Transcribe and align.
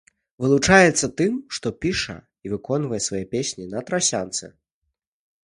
Вылучаецца 0.43 1.09
тым, 1.21 1.33
што 1.57 1.67
піша 1.85 2.15
і 2.47 2.55
выконвае 2.55 3.01
свае 3.09 3.23
песні 3.35 3.69
на 3.75 3.85
трасянцы. 3.93 4.45